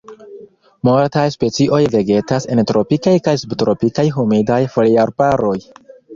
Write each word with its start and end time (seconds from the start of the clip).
Multaj 0.87 1.25
specioj 1.35 1.81
vegetas 1.97 2.47
en 2.55 2.63
tropikaj 2.73 3.15
kaj 3.29 3.35
subtropikaj 3.43 4.09
humidaj 4.19 4.61
foliarbaroj. 4.79 5.55